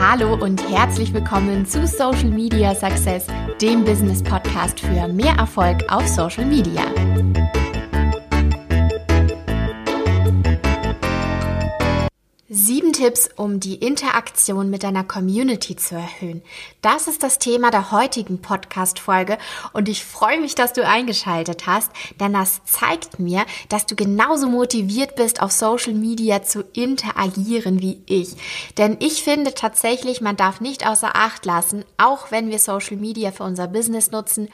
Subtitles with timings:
[0.00, 3.26] Hallo und herzlich willkommen zu Social Media Success,
[3.62, 6.82] dem Business Podcast für mehr Erfolg auf Social Media.
[12.94, 16.42] Tipps, um die Interaktion mit deiner Community zu erhöhen.
[16.80, 19.36] Das ist das Thema der heutigen Podcast-Folge
[19.72, 21.90] und ich freue mich, dass du eingeschaltet hast,
[22.20, 28.00] denn das zeigt mir, dass du genauso motiviert bist, auf Social Media zu interagieren wie
[28.06, 28.36] ich.
[28.78, 33.32] Denn ich finde tatsächlich, man darf nicht außer Acht lassen, auch wenn wir Social Media
[33.32, 34.48] für unser Business nutzen,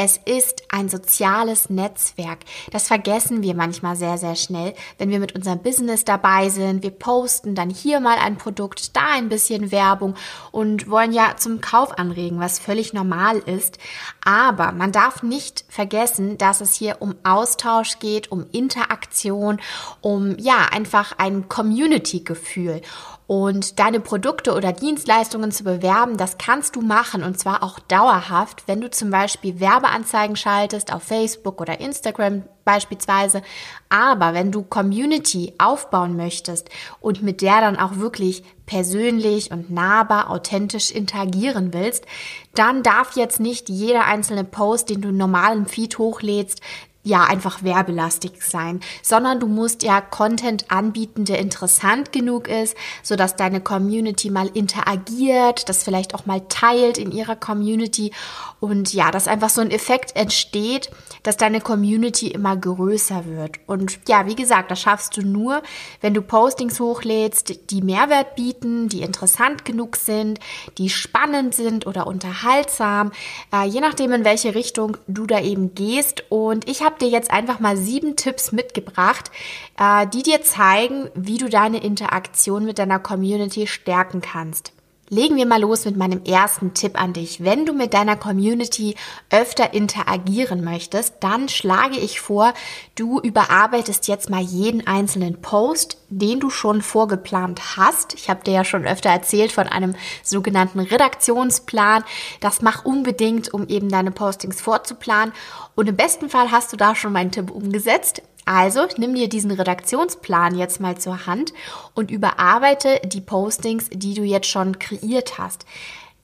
[0.00, 2.38] es ist ein soziales Netzwerk.
[2.70, 6.84] Das vergessen wir manchmal sehr, sehr schnell, wenn wir mit unserem Business dabei sind.
[6.84, 10.14] Wir posten dann hier mal ein Produkt, da ein bisschen Werbung
[10.52, 13.78] und wollen ja zum Kauf anregen, was völlig normal ist.
[14.24, 19.60] Aber man darf nicht vergessen, dass es hier um Austausch geht, um Interaktion,
[20.00, 22.82] um ja, einfach ein Community-Gefühl.
[23.28, 28.66] Und deine Produkte oder Dienstleistungen zu bewerben, das kannst du machen und zwar auch dauerhaft,
[28.66, 33.42] wenn du zum Beispiel Werbeanzeigen schaltest auf Facebook oder Instagram beispielsweise.
[33.90, 36.70] Aber wenn du Community aufbauen möchtest
[37.02, 42.06] und mit der dann auch wirklich persönlich und nahbar, authentisch interagieren willst,
[42.54, 46.62] dann darf jetzt nicht jeder einzelne Post, den du im normalen Feed hochlädst,
[47.08, 53.16] ja einfach werbelastig sein, sondern du musst ja Content anbieten, der interessant genug ist, so
[53.16, 58.12] dass deine Community mal interagiert, das vielleicht auch mal teilt in ihrer Community
[58.60, 60.90] und ja, dass einfach so ein Effekt entsteht,
[61.22, 63.58] dass deine Community immer größer wird.
[63.66, 65.62] Und ja, wie gesagt, das schaffst du nur,
[66.00, 70.40] wenn du Postings hochlädst, die Mehrwert bieten, die interessant genug sind,
[70.76, 73.12] die spannend sind oder unterhaltsam,
[73.52, 76.24] äh, je nachdem, in welche Richtung du da eben gehst.
[76.28, 79.30] Und ich habe dir jetzt einfach mal sieben Tipps mitgebracht,
[79.78, 84.72] äh, die dir zeigen, wie du deine Interaktion mit deiner Community stärken kannst.
[85.10, 87.42] Legen wir mal los mit meinem ersten Tipp an dich.
[87.42, 88.94] Wenn du mit deiner Community
[89.30, 92.52] öfter interagieren möchtest, dann schlage ich vor,
[92.94, 98.12] du überarbeitest jetzt mal jeden einzelnen Post, den du schon vorgeplant hast.
[98.14, 102.04] Ich habe dir ja schon öfter erzählt von einem sogenannten Redaktionsplan.
[102.40, 105.32] Das mach unbedingt, um eben deine Postings vorzuplanen.
[105.74, 108.22] Und im besten Fall hast du da schon meinen Tipp umgesetzt.
[108.48, 111.52] Also nimm dir diesen Redaktionsplan jetzt mal zur Hand
[111.92, 115.66] und überarbeite die Postings, die du jetzt schon kreiert hast.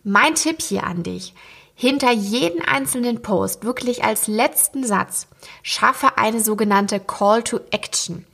[0.05, 1.35] Mein Tipp hier an dich.
[1.75, 5.27] Hinter jeden einzelnen Post, wirklich als letzten Satz,
[5.63, 8.25] schaffe eine sogenannte Call to Action.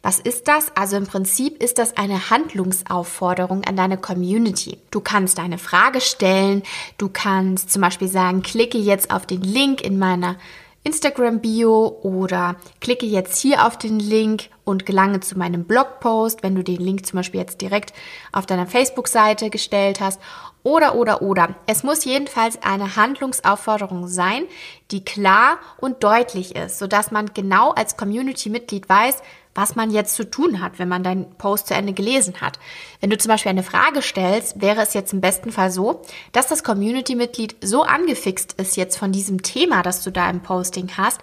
[0.00, 0.70] Was ist das?
[0.76, 4.78] Also im Prinzip ist das eine Handlungsaufforderung an deine Community.
[4.92, 6.62] Du kannst eine Frage stellen,
[6.98, 10.36] du kannst zum Beispiel sagen, klicke jetzt auf den Link in meiner
[10.82, 16.64] Instagram-Bio oder klicke jetzt hier auf den Link und gelange zu meinem Blogpost, wenn du
[16.64, 17.92] den Link zum Beispiel jetzt direkt
[18.32, 20.20] auf deiner Facebook-Seite gestellt hast.
[20.62, 21.54] Oder, oder, oder.
[21.66, 24.44] Es muss jedenfalls eine Handlungsaufforderung sein,
[24.90, 29.22] die klar und deutlich ist, sodass man genau als Community-Mitglied weiß,
[29.54, 32.58] was man jetzt zu tun hat, wenn man deinen Post zu Ende gelesen hat.
[33.00, 36.02] Wenn du zum Beispiel eine Frage stellst, wäre es jetzt im besten Fall so,
[36.32, 40.90] dass das Community-Mitglied so angefixt ist jetzt von diesem Thema, das du da im Posting
[40.96, 41.20] hast,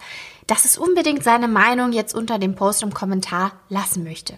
[0.48, 4.38] dass es unbedingt seine Meinung jetzt unter dem Post im Kommentar lassen möchte.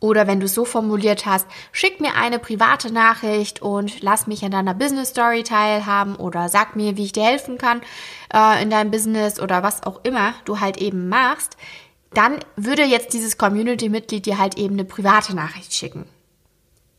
[0.00, 4.44] Oder wenn du es so formuliert hast, schick mir eine private Nachricht und lass mich
[4.44, 7.80] an deiner Business Story teilhaben oder sag mir, wie ich dir helfen kann
[8.34, 11.56] äh, in deinem Business oder was auch immer du halt eben machst,
[12.16, 16.06] dann würde jetzt dieses Community-Mitglied dir halt eben eine private Nachricht schicken.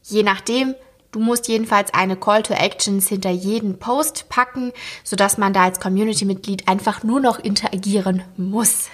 [0.03, 0.75] Je nachdem,
[1.11, 4.71] du musst jedenfalls eine Call to Actions hinter jeden Post packen,
[5.03, 8.89] sodass man da als Community-Mitglied einfach nur noch interagieren muss.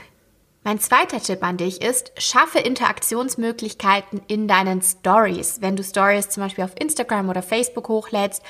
[0.64, 6.44] Mein zweiter Tipp an dich ist, schaffe Interaktionsmöglichkeiten in deinen Stories, wenn du Stories zum
[6.44, 8.44] Beispiel auf Instagram oder Facebook hochlädst.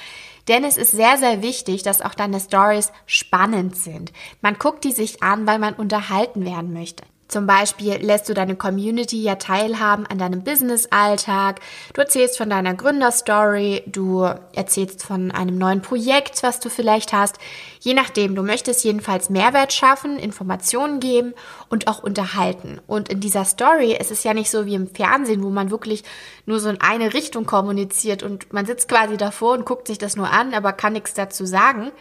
[0.49, 4.11] Denn es ist sehr, sehr wichtig, dass auch deine Stories spannend sind.
[4.41, 7.05] Man guckt die sich an, weil man unterhalten werden möchte.
[7.31, 11.61] Zum Beispiel lässt du deine Community ja teilhaben an deinem Business-Alltag.
[11.93, 17.37] Du erzählst von deiner Gründerstory, du erzählst von einem neuen Projekt, was du vielleicht hast.
[17.79, 21.33] Je nachdem, du möchtest jedenfalls Mehrwert schaffen, Informationen geben
[21.69, 22.81] und auch unterhalten.
[22.85, 26.03] Und in dieser Story ist es ja nicht so wie im Fernsehen, wo man wirklich
[26.45, 30.17] nur so in eine Richtung kommuniziert und man sitzt quasi davor und guckt sich das
[30.17, 31.93] nur an, aber kann nichts dazu sagen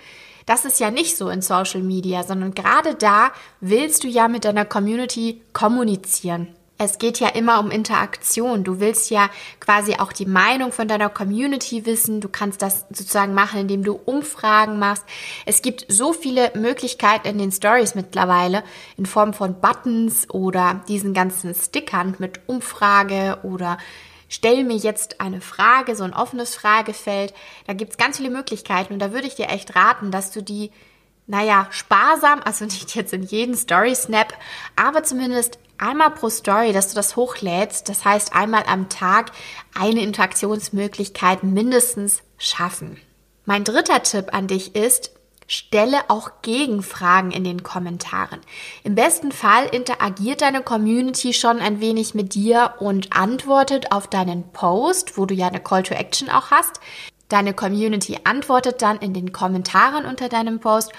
[0.46, 4.44] das ist ja nicht so in Social Media, sondern gerade da willst du ja mit
[4.44, 6.48] deiner Community kommunizieren.
[6.82, 8.64] Es geht ja immer um Interaktion.
[8.64, 9.28] Du willst ja
[9.60, 12.22] quasi auch die Meinung von deiner Community wissen.
[12.22, 15.04] Du kannst das sozusagen machen, indem du Umfragen machst.
[15.44, 18.64] Es gibt so viele Möglichkeiten in den Stories mittlerweile
[18.96, 23.76] in Form von Buttons oder diesen ganzen Stickern mit Umfrage oder
[24.30, 27.34] stell mir jetzt eine Frage, so ein offenes Fragefeld.
[27.66, 30.70] Da gibt's ganz viele Möglichkeiten und da würde ich dir echt raten, dass du die,
[31.26, 34.32] naja, sparsam, also nicht jetzt in jeden Story-Snap,
[34.76, 37.88] aber zumindest einmal pro Story, dass du das hochlädst.
[37.88, 39.32] Das heißt, einmal am Tag
[39.78, 42.98] eine Interaktionsmöglichkeit mindestens schaffen.
[43.44, 45.12] Mein dritter Tipp an dich ist,
[45.50, 48.38] stelle auch Gegenfragen in den Kommentaren.
[48.84, 54.52] Im besten Fall interagiert deine Community schon ein wenig mit dir und antwortet auf deinen
[54.52, 56.78] Post, wo du ja eine Call to Action auch hast.
[57.28, 60.92] Deine Community antwortet dann in den Kommentaren unter deinem Post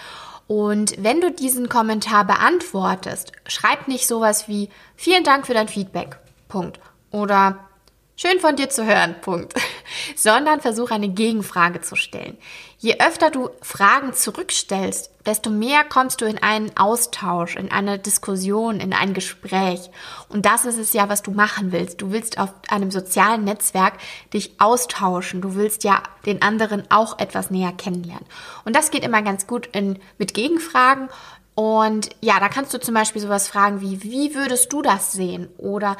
[0.48, 4.68] und wenn du diesen Kommentar beantwortest, schreib nicht sowas wie
[4.98, 6.18] vielen Dank für dein Feedback.
[6.50, 6.78] Punkt.
[7.10, 7.71] Oder
[8.16, 9.54] Schön von dir zu hören, Punkt.
[10.16, 12.38] Sondern versuch eine Gegenfrage zu stellen.
[12.78, 18.80] Je öfter du Fragen zurückstellst, desto mehr kommst du in einen Austausch, in eine Diskussion,
[18.80, 19.90] in ein Gespräch.
[20.30, 22.02] Und das ist es ja, was du machen willst.
[22.02, 23.94] Du willst auf einem sozialen Netzwerk
[24.34, 25.42] dich austauschen.
[25.42, 28.26] Du willst ja den anderen auch etwas näher kennenlernen.
[28.66, 31.10] Und das geht immer ganz gut in, mit Gegenfragen.
[31.56, 35.50] Und ja, da kannst du zum Beispiel sowas fragen wie, wie würdest du das sehen?
[35.58, 35.98] Oder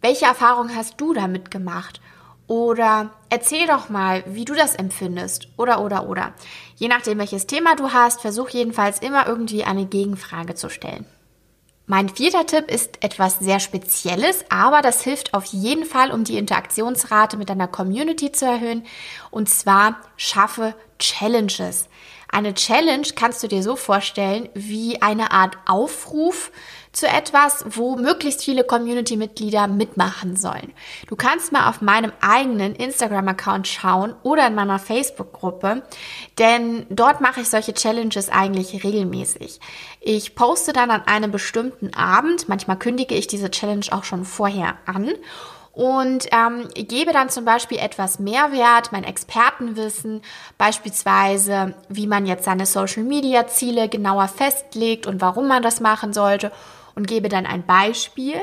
[0.00, 2.00] welche Erfahrung hast du damit gemacht?
[2.46, 5.48] Oder erzähl doch mal, wie du das empfindest.
[5.58, 6.32] Oder, oder, oder.
[6.76, 11.04] Je nachdem, welches Thema du hast, versuch jedenfalls immer irgendwie eine Gegenfrage zu stellen.
[11.90, 16.36] Mein vierter Tipp ist etwas sehr Spezielles, aber das hilft auf jeden Fall, um die
[16.36, 18.84] Interaktionsrate mit deiner Community zu erhöhen.
[19.30, 21.88] Und zwar schaffe Challenges.
[22.30, 26.52] Eine Challenge kannst du dir so vorstellen wie eine Art Aufruf
[26.92, 30.72] zu etwas, wo möglichst viele Community-Mitglieder mitmachen sollen.
[31.06, 35.82] Du kannst mal auf meinem eigenen Instagram-Account schauen oder in meiner Facebook-Gruppe,
[36.38, 39.60] denn dort mache ich solche Challenges eigentlich regelmäßig.
[40.00, 44.76] Ich poste dann an einem bestimmten Abend, manchmal kündige ich diese Challenge auch schon vorher
[44.86, 45.12] an
[45.78, 50.22] und ähm, gebe dann zum Beispiel etwas Mehrwert, mein Expertenwissen,
[50.58, 56.50] beispielsweise wie man jetzt seine Social-Media-Ziele genauer festlegt und warum man das machen sollte
[56.98, 58.34] und gebe dann ein Beispiel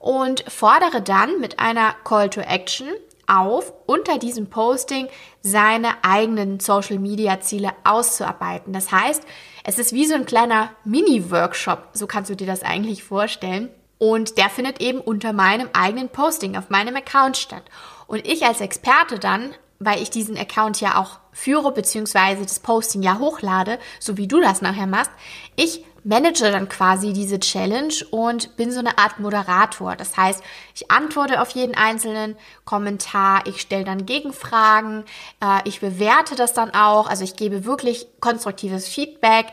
[0.00, 2.88] und fordere dann mit einer Call to Action
[3.28, 5.06] auf, unter diesem Posting
[5.40, 8.72] seine eigenen Social-Media-Ziele auszuarbeiten.
[8.72, 9.22] Das heißt,
[9.62, 13.68] es ist wie so ein kleiner Mini-Workshop, so kannst du dir das eigentlich vorstellen
[13.98, 17.62] und der findet eben unter meinem eigenen Posting auf meinem Account statt.
[18.08, 23.02] Und ich als Experte dann, weil ich diesen Account ja auch führe, beziehungsweise das Posting
[23.02, 25.10] ja hochlade, so wie du das nachher machst,
[25.56, 29.94] ich manage dann quasi diese Challenge und bin so eine Art Moderator.
[29.94, 30.42] Das heißt,
[30.74, 35.04] ich antworte auf jeden einzelnen Kommentar, ich stelle dann Gegenfragen,
[35.40, 39.46] äh, ich bewerte das dann auch, also ich gebe wirklich konstruktives Feedback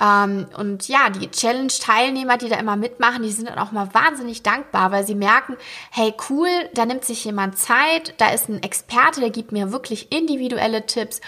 [0.00, 4.42] ähm, und ja, die Challenge-Teilnehmer, die da immer mitmachen, die sind dann auch mal wahnsinnig
[4.42, 5.56] dankbar, weil sie merken,
[5.90, 10.10] hey cool, da nimmt sich jemand Zeit, da ist ein Experte, der gibt mir wirklich
[10.12, 11.20] individuelle Tipps.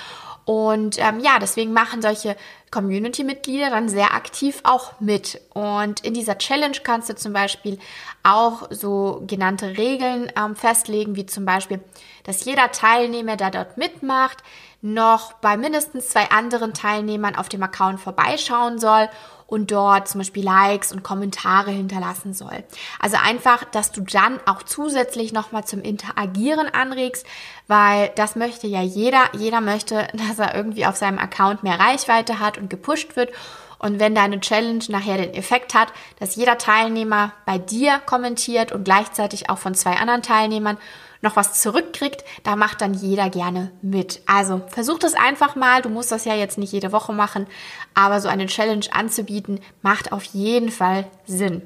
[0.45, 2.37] Und ähm, ja, deswegen machen solche
[2.71, 5.41] Community-Mitglieder dann sehr aktiv auch mit.
[5.53, 7.79] Und in dieser Challenge kannst du zum Beispiel
[8.23, 11.81] auch so genannte Regeln ähm, festlegen, wie zum Beispiel,
[12.23, 14.45] dass jeder Teilnehmer, der dort mitmacht,
[14.95, 19.09] noch bei mindestens zwei anderen Teilnehmern auf dem Account vorbeischauen soll
[19.47, 22.65] und dort zum Beispiel Likes und Kommentare hinterlassen soll.
[23.01, 27.27] Also einfach, dass du dann auch zusätzlich nochmal zum Interagieren anregst,
[27.69, 29.23] weil das möchte ja jeder.
[29.37, 33.31] Jeder möchte, dass er irgendwie auf seinem Account mehr Reichweite hat und gepusht wird.
[33.79, 38.85] Und wenn deine Challenge nachher den Effekt hat, dass jeder Teilnehmer bei dir kommentiert und
[38.85, 40.79] gleichzeitig auch von zwei anderen Teilnehmern
[41.23, 44.21] noch was zurückkriegt, da macht dann jeder gerne mit.
[44.27, 45.83] Also versuch das einfach mal.
[45.83, 47.47] Du musst das ja jetzt nicht jede Woche machen,
[47.95, 51.63] aber so eine Challenge anzubieten, macht auf jeden Fall Sinn.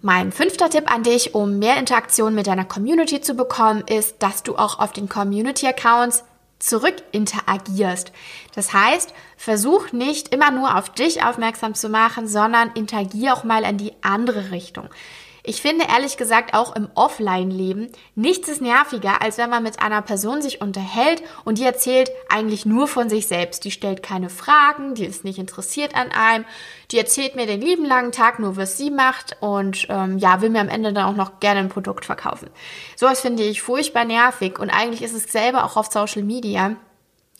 [0.00, 4.44] Mein fünfter Tipp an dich, um mehr Interaktion mit deiner Community zu bekommen, ist, dass
[4.44, 6.22] du auch auf den Community-Accounts
[6.58, 8.12] zurück interagierst.
[8.54, 13.64] Das heißt, versuch nicht immer nur auf dich aufmerksam zu machen, sondern interagier auch mal
[13.64, 14.88] in die andere Richtung.
[15.48, 20.02] Ich finde ehrlich gesagt auch im Offline-Leben nichts ist nerviger, als wenn man mit einer
[20.02, 23.64] Person sich unterhält und die erzählt eigentlich nur von sich selbst.
[23.64, 26.44] Die stellt keine Fragen, die ist nicht interessiert an einem,
[26.90, 30.50] die erzählt mir den lieben langen Tag nur, was sie macht und ähm, ja, will
[30.50, 32.50] mir am Ende dann auch noch gerne ein Produkt verkaufen.
[32.94, 36.76] Sowas finde ich furchtbar nervig und eigentlich ist es selber auch auf Social Media.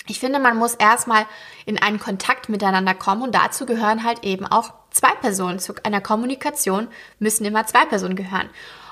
[0.06, 1.26] Ich finde, man muss erstmal
[1.66, 5.58] in einen Kontakt miteinander kommen und dazu gehören halt eben auch zwei Personen.
[5.58, 6.88] Zu einer Kommunikation
[7.18, 8.48] müssen immer zwei Personen gehören.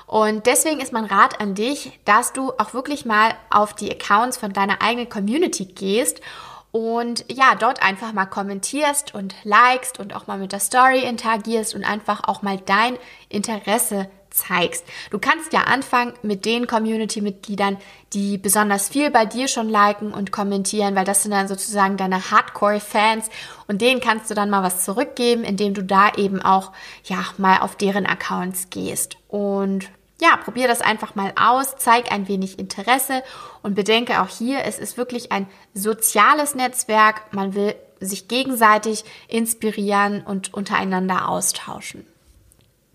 [0.07, 4.37] Und deswegen ist mein Rat an dich, dass du auch wirklich mal auf die Accounts
[4.37, 6.21] von deiner eigenen Community gehst
[6.71, 11.73] und ja, dort einfach mal kommentierst und likest und auch mal mit der Story interagierst
[11.73, 12.97] und einfach auch mal dein
[13.29, 14.85] Interesse zeigst.
[15.09, 17.77] Du kannst ja anfangen mit den Community-Mitgliedern,
[18.13, 22.31] die besonders viel bei dir schon liken und kommentieren, weil das sind dann sozusagen deine
[22.31, 23.29] Hardcore-Fans
[23.67, 26.71] und denen kannst du dann mal was zurückgeben, indem du da eben auch,
[27.03, 29.17] ja, mal auf deren Accounts gehst.
[29.27, 33.23] Und ja, probier das einfach mal aus, zeig ein wenig Interesse
[33.61, 37.33] und bedenke auch hier, es ist wirklich ein soziales Netzwerk.
[37.33, 42.05] Man will sich gegenseitig inspirieren und untereinander austauschen.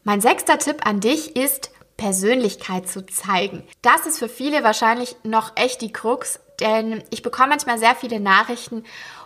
[0.05, 3.63] Mein sechster Tipp an dich ist, Persönlichkeit zu zeigen.
[3.83, 8.19] Das ist für viele wahrscheinlich noch echt die Krux, denn ich bekomme manchmal sehr viele
[8.19, 8.85] Nachrichten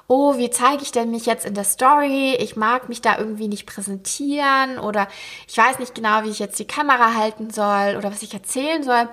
[0.09, 2.35] oh, wie zeige ich denn mich jetzt in der Story?
[2.37, 5.09] Ich mag mich da irgendwie nicht präsentieren oder
[5.49, 8.83] ich weiß nicht genau, wie ich jetzt die Kamera halten soll oder was ich erzählen
[8.83, 9.09] soll.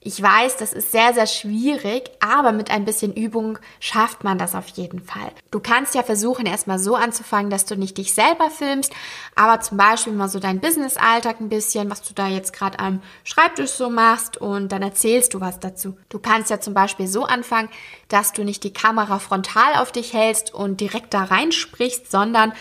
[0.00, 4.54] Ich weiß, das ist sehr, sehr schwierig, aber mit ein bisschen Übung schafft man das
[4.54, 5.32] auf jeden Fall.
[5.50, 8.92] Du kannst ja versuchen, erstmal so anzufangen, dass du nicht dich selber filmst,
[9.34, 13.02] aber zum Beispiel mal so dein Business-Alltag ein bisschen, was du da jetzt gerade am
[13.24, 15.96] Schreibtisch so machst und dann erzählst du was dazu.
[16.08, 17.68] Du kannst ja zum Beispiel so anfangen,
[18.08, 22.52] dass du nicht die Kamera frontal auf dich hältst und direkt da reinsprichst, sondern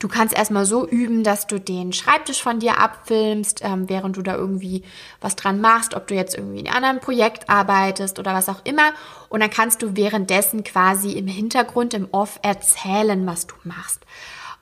[0.00, 4.22] Du kannst erstmal so üben, dass du den Schreibtisch von dir abfilmst, ähm, während du
[4.22, 4.82] da irgendwie
[5.20, 8.64] was dran machst, ob du jetzt irgendwie in einem anderen Projekt arbeitest oder was auch
[8.64, 8.92] immer.
[9.28, 14.06] Und dann kannst du währenddessen quasi im Hintergrund, im Off erzählen, was du machst.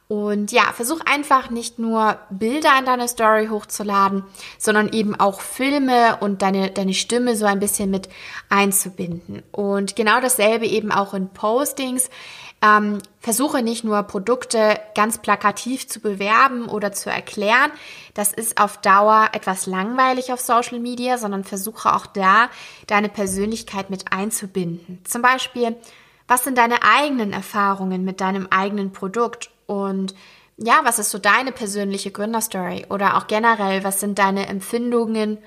[0.08, 4.24] Und ja, versuch einfach nicht nur Bilder in deine Story hochzuladen,
[4.56, 8.08] sondern eben auch Filme und deine, deine Stimme so ein bisschen mit
[8.48, 9.42] einzubinden.
[9.52, 12.08] Und genau dasselbe eben auch in Postings.
[12.60, 17.70] Ähm, versuche nicht nur Produkte ganz plakativ zu bewerben oder zu erklären.
[18.14, 22.48] Das ist auf Dauer etwas langweilig auf Social Media, sondern versuche auch da
[22.88, 24.98] deine Persönlichkeit mit einzubinden.
[25.04, 25.76] Zum Beispiel,
[26.26, 30.14] was sind deine eigenen Erfahrungen mit deinem eigenen Produkt und
[30.56, 35.38] ja, was ist so deine persönliche Gründerstory oder auch generell, was sind deine Empfindungen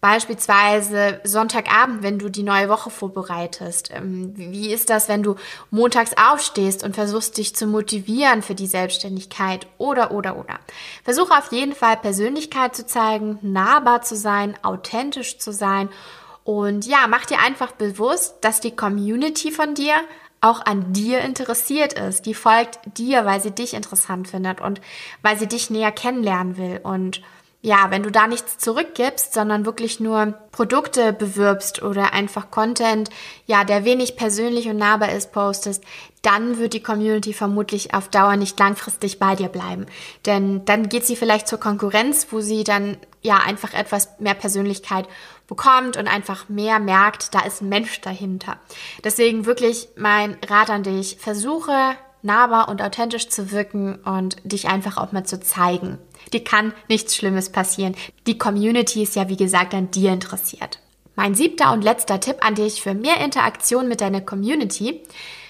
[0.00, 3.90] Beispielsweise Sonntagabend, wenn du die neue Woche vorbereitest.
[3.94, 5.36] Ähm, wie ist das, wenn du
[5.70, 9.66] montags aufstehst und versuchst, dich zu motivieren für die Selbstständigkeit?
[9.76, 10.58] Oder, oder, oder.
[11.04, 15.90] Versuche auf jeden Fall Persönlichkeit zu zeigen, nahbar zu sein, authentisch zu sein.
[16.44, 19.94] Und ja, mach dir einfach bewusst, dass die Community von dir
[20.40, 22.24] auch an dir interessiert ist.
[22.24, 24.80] Die folgt dir, weil sie dich interessant findet und
[25.22, 26.80] weil sie dich näher kennenlernen will.
[26.82, 27.20] Und
[27.62, 33.10] ja, wenn du da nichts zurückgibst, sondern wirklich nur Produkte bewirbst oder einfach Content,
[33.46, 35.84] ja, der wenig persönlich und nahbar ist, postest,
[36.22, 39.86] dann wird die Community vermutlich auf Dauer nicht langfristig bei dir bleiben.
[40.24, 45.06] Denn dann geht sie vielleicht zur Konkurrenz, wo sie dann ja einfach etwas mehr Persönlichkeit
[45.46, 48.58] bekommt und einfach mehr merkt, da ist ein Mensch dahinter.
[49.04, 54.96] Deswegen wirklich mein Rat an dich, versuche nahbar und authentisch zu wirken und dich einfach
[54.96, 55.98] auch mal zu zeigen.
[56.32, 57.94] Dir kann nichts Schlimmes passieren.
[58.26, 60.80] Die Community ist ja, wie gesagt, an dir interessiert.
[61.16, 65.02] Mein siebter und letzter Tipp an dich für mehr Interaktion mit deiner Community.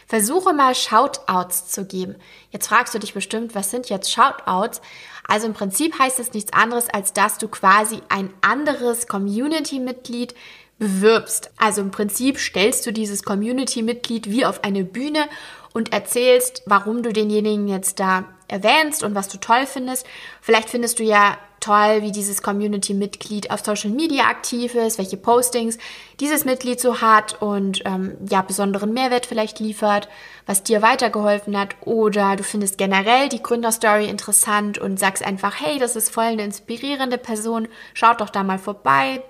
[0.07, 2.17] Versuche mal Shoutouts zu geben.
[2.51, 4.81] Jetzt fragst du dich bestimmt, was sind jetzt Shoutouts?
[5.29, 10.35] Also im Prinzip heißt es nichts anderes, als dass du quasi ein anderes Community-Mitglied
[10.81, 11.53] bewirbst.
[11.57, 15.29] Also im Prinzip stellst du dieses Community-Mitglied wie auf eine Bühne
[15.73, 20.07] und erzählst, warum du denjenigen jetzt da erwähnst und was du toll findest.
[20.41, 25.79] Vielleicht findest du ja toll, wie dieses Community-Mitglied auf Social Media aktiv ist, welche Postings
[26.19, 30.09] dieses Mitglied so hat und ähm, ja, besonderen Mehrwert vielleicht liefert,
[30.47, 31.77] was dir weitergeholfen hat.
[31.83, 36.45] Oder du findest generell die Gründerstory interessant und sagst einfach, hey, das ist voll eine
[36.45, 39.23] inspirierende Person, schaut doch da mal vorbei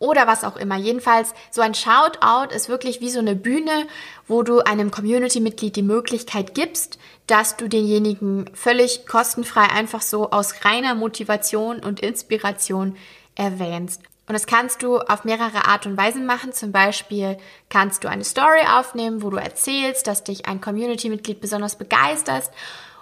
[0.00, 0.76] oder was auch immer.
[0.76, 3.86] Jedenfalls, so ein Shoutout ist wirklich wie so eine Bühne,
[4.26, 10.64] wo du einem Community-Mitglied die Möglichkeit gibst, dass du denjenigen völlig kostenfrei einfach so aus
[10.64, 12.96] reiner Motivation und Inspiration
[13.36, 14.02] erwähnst.
[14.26, 16.52] Und das kannst du auf mehrere Art und Weisen machen.
[16.52, 17.36] Zum Beispiel
[17.68, 22.52] kannst du eine Story aufnehmen, wo du erzählst, dass dich ein Community-Mitglied besonders begeisterst.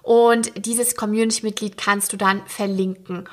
[0.02, 3.28] Und dieses Community-Mitglied kannst du dann verlinken.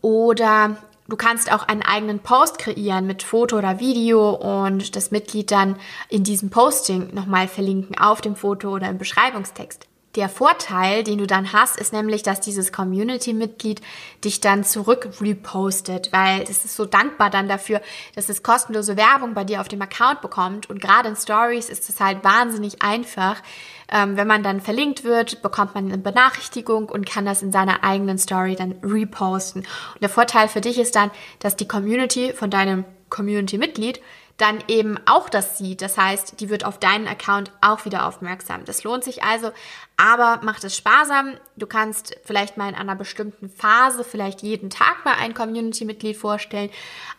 [0.00, 0.76] Oder
[1.10, 5.74] Du kannst auch einen eigenen Post kreieren mit Foto oder Video und das Mitglied dann
[6.08, 9.89] in diesem Posting nochmal verlinken auf dem Foto oder im Beschreibungstext.
[10.16, 13.80] Der Vorteil, den du dann hast, ist nämlich, dass dieses Community-Mitglied
[14.24, 17.80] dich dann zurück repostet, weil es ist so dankbar dann dafür,
[18.16, 20.68] dass es kostenlose Werbung bei dir auf dem Account bekommt.
[20.68, 23.40] Und gerade in Stories ist es halt wahnsinnig einfach.
[23.88, 27.84] Ähm, wenn man dann verlinkt wird, bekommt man eine Benachrichtigung und kann das in seiner
[27.84, 29.62] eigenen Story dann reposten.
[29.62, 34.00] Und der Vorteil für dich ist dann, dass die Community von deinem Community-Mitglied
[34.40, 35.82] dann eben auch das sieht.
[35.82, 38.64] Das heißt, die wird auf deinen Account auch wieder aufmerksam.
[38.64, 39.50] Das lohnt sich also,
[39.96, 41.34] aber macht es sparsam.
[41.56, 46.70] Du kannst vielleicht mal in einer bestimmten Phase vielleicht jeden Tag mal ein Community-Mitglied vorstellen,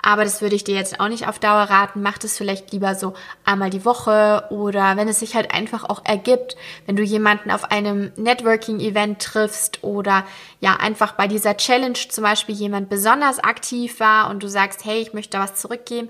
[0.02, 2.02] aber das würde ich dir jetzt auch nicht auf Dauer raten.
[2.02, 3.14] Mach es vielleicht lieber so
[3.46, 6.56] einmal die Woche oder wenn es sich halt einfach auch ergibt,
[6.88, 10.26] wenn du jemanden auf einem Networking-Event triffst oder
[10.60, 15.02] ja einfach bei dieser Challenge zum Beispiel jemand besonders aktiv war und du sagst, hey,
[15.02, 16.10] ich möchte da was zurückgeben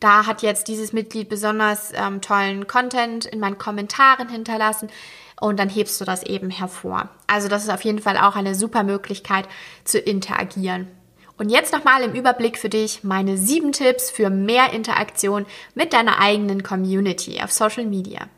[0.00, 4.88] da hat jetzt dieses Mitglied besonders ähm, tollen Content in meinen Kommentaren hinterlassen
[5.40, 7.08] und dann hebst du das eben hervor.
[7.26, 9.46] Also das ist auf jeden Fall auch eine super Möglichkeit
[9.84, 10.88] zu interagieren.
[11.36, 16.18] Und jetzt nochmal im Überblick für dich meine sieben Tipps für mehr Interaktion mit deiner
[16.18, 18.28] eigenen Community auf Social Media.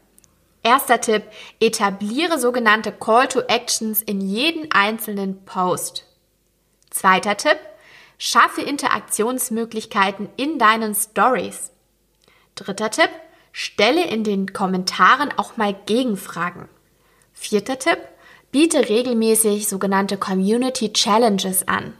[0.62, 1.24] Erster Tipp,
[1.58, 6.06] etabliere sogenannte Call to Actions in jeden einzelnen Post.
[6.90, 7.58] Zweiter Tipp,
[8.24, 11.72] Schaffe Interaktionsmöglichkeiten in deinen Stories.
[12.54, 13.10] Dritter Tipp,
[13.50, 16.68] stelle in den Kommentaren auch mal Gegenfragen.
[17.32, 17.98] Vierter Tipp,
[18.52, 21.94] biete regelmäßig sogenannte Community Challenges an.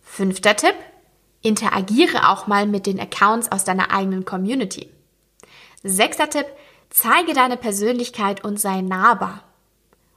[0.00, 0.74] Fünfter Tipp,
[1.42, 4.88] interagiere auch mal mit den Accounts aus deiner eigenen Community.
[5.82, 6.46] Sechster Tipp,
[6.88, 9.44] zeige deine Persönlichkeit und sei nahbar.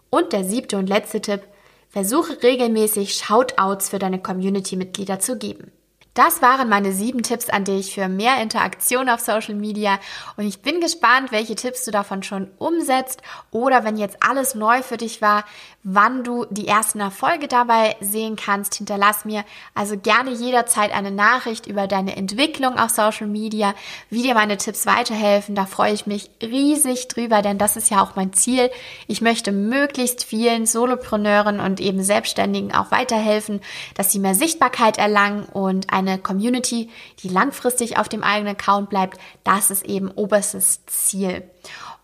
[0.10, 1.42] Und der siebte und letzte Tipp,
[1.91, 5.72] Versuche regelmäßig Shoutouts für deine Community-Mitglieder zu geben.
[6.13, 10.00] Das waren meine sieben Tipps an dich für mehr Interaktion auf Social Media
[10.38, 14.82] und ich bin gespannt, welche Tipps du davon schon umsetzt oder wenn jetzt alles neu
[14.82, 15.46] für dich war,
[15.84, 18.75] wann du die ersten Erfolge dabei sehen kannst.
[18.75, 23.74] Hinterlass mir also gerne jederzeit eine Nachricht über deine Entwicklung auf Social Media,
[24.10, 25.56] wie dir meine Tipps weiterhelfen.
[25.56, 28.70] Da freue ich mich riesig drüber, denn das ist ja auch mein Ziel.
[29.08, 33.62] Ich möchte möglichst vielen Solopreneuren und eben Selbstständigen auch weiterhelfen,
[33.96, 36.89] dass sie mehr Sichtbarkeit erlangen und eine Community,
[37.20, 39.20] die langfristig auf dem eigenen Account bleibt.
[39.44, 41.44] Das ist eben oberstes Ziel.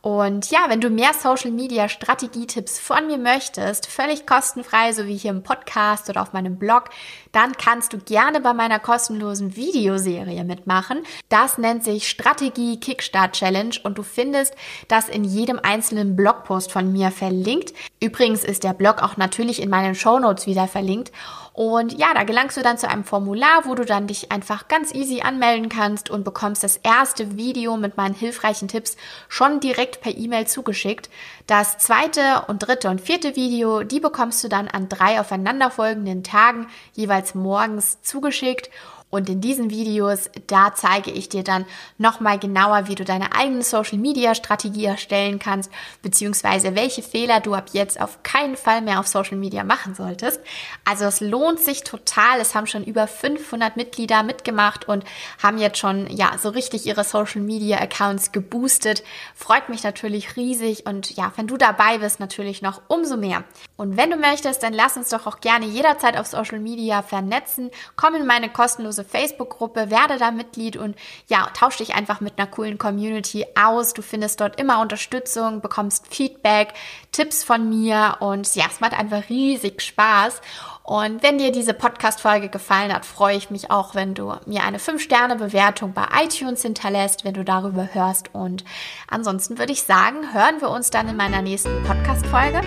[0.06, 5.18] Und ja, wenn du mehr Social Media Strategietipps von mir möchtest, völlig kostenfrei, so wie
[5.18, 6.92] hier im Podcast oder auf meinem Blog,
[7.32, 11.00] dann kannst du gerne bei meiner kostenlosen Videoserie mitmachen.
[11.30, 14.54] Das nennt sich Strategie Kickstart Challenge und du findest
[14.90, 17.74] das in jedem einzelnen Blogpost von mir verlinkt.
[18.00, 21.12] Übrigens ist der Blog auch natürlich in meinen Show Notes wieder verlinkt.
[21.56, 24.94] Und ja, da gelangst du dann zu einem Formular, wo du dann dich einfach ganz
[24.94, 28.98] easy anmelden kannst und bekommst das erste Video mit meinen hilfreichen Tipps
[29.30, 31.10] schon direkt per E-Mail zugeschickt.
[31.48, 36.68] Das zweite und dritte und vierte Video, die bekommst du dann an drei aufeinanderfolgenden Tagen
[36.94, 38.70] jeweils morgens zugeschickt
[39.16, 41.66] und in diesen Videos, da zeige ich dir dann
[41.98, 47.54] nochmal genauer, wie du deine eigene Social Media Strategie erstellen kannst, beziehungsweise welche Fehler du
[47.54, 50.42] ab jetzt auf keinen Fall mehr auf Social Media machen solltest.
[50.84, 52.40] Also es lohnt sich total.
[52.42, 55.06] Es haben schon über 500 Mitglieder mitgemacht und
[55.42, 59.04] haben jetzt schon, ja, so richtig ihre Social Media Accounts geboostet.
[59.34, 63.46] Freut mich natürlich riesig und ja, wenn du dabei bist, natürlich noch umso mehr.
[63.78, 67.72] Und wenn du möchtest, dann lass uns doch auch gerne jederzeit auf Social Media vernetzen.
[67.96, 70.96] Komm in meine kostenlose Facebook-Gruppe, werde da Mitglied und
[71.28, 73.94] ja, tausch dich einfach mit einer coolen Community aus.
[73.94, 76.74] Du findest dort immer Unterstützung, bekommst Feedback,
[77.12, 80.42] Tipps von mir und ja, es macht einfach riesig Spaß.
[80.86, 84.78] Und wenn dir diese Podcast-Folge gefallen hat, freue ich mich auch, wenn du mir eine
[84.78, 88.36] 5-Sterne-Bewertung bei iTunes hinterlässt, wenn du darüber hörst.
[88.36, 88.64] Und
[89.08, 92.62] ansonsten würde ich sagen, hören wir uns dann in meiner nächsten Podcast-Folge.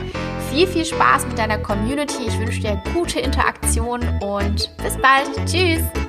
[0.50, 2.24] Viel, viel Spaß mit deiner Community.
[2.26, 5.30] Ich wünsche dir gute Interaktion und bis bald.
[5.46, 6.07] Tschüss!